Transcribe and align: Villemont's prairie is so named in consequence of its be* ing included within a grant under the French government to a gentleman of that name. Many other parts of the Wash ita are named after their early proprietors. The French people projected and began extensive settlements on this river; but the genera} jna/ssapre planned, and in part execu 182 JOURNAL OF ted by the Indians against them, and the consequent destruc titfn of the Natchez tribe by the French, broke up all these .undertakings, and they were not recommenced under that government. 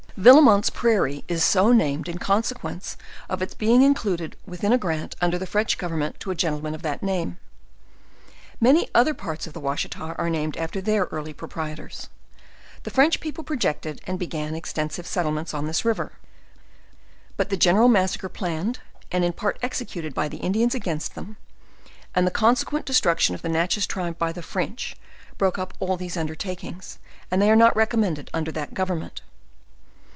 Villemont's 0.17 0.69
prairie 0.69 1.23
is 1.29 1.41
so 1.41 1.71
named 1.71 2.09
in 2.09 2.17
consequence 2.17 2.97
of 3.29 3.41
its 3.41 3.53
be* 3.53 3.71
ing 3.73 3.81
included 3.81 4.35
within 4.45 4.73
a 4.73 4.77
grant 4.77 5.15
under 5.21 5.37
the 5.37 5.47
French 5.47 5.77
government 5.77 6.19
to 6.19 6.29
a 6.29 6.35
gentleman 6.35 6.75
of 6.75 6.81
that 6.81 7.01
name. 7.01 7.39
Many 8.59 8.89
other 8.93 9.13
parts 9.13 9.47
of 9.47 9.53
the 9.53 9.61
Wash 9.61 9.85
ita 9.85 10.13
are 10.17 10.29
named 10.29 10.57
after 10.57 10.81
their 10.81 11.05
early 11.05 11.31
proprietors. 11.33 12.09
The 12.83 12.91
French 12.91 13.21
people 13.21 13.45
projected 13.45 14.01
and 14.05 14.19
began 14.19 14.53
extensive 14.53 15.07
settlements 15.07 15.53
on 15.53 15.65
this 15.65 15.85
river; 15.85 16.11
but 17.37 17.49
the 17.49 17.57
genera} 17.57 17.87
jna/ssapre 17.87 18.33
planned, 18.33 18.79
and 19.13 19.23
in 19.23 19.31
part 19.31 19.55
execu 19.61 20.03
182 20.03 20.03
JOURNAL 20.03 20.07
OF 20.07 20.11
ted 20.13 20.15
by 20.15 20.27
the 20.27 20.45
Indians 20.45 20.75
against 20.75 21.15
them, 21.15 21.37
and 22.13 22.27
the 22.27 22.31
consequent 22.31 22.85
destruc 22.85 23.15
titfn 23.15 23.33
of 23.33 23.41
the 23.41 23.49
Natchez 23.49 23.87
tribe 23.87 24.17
by 24.19 24.33
the 24.33 24.43
French, 24.43 24.97
broke 25.37 25.57
up 25.57 25.73
all 25.79 25.95
these 25.95 26.17
.undertakings, 26.17 26.99
and 27.31 27.41
they 27.41 27.47
were 27.47 27.55
not 27.55 27.75
recommenced 27.77 28.29
under 28.33 28.51
that 28.51 28.73
government. 28.73 29.21